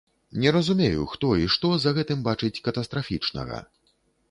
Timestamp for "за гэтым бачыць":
1.85-2.61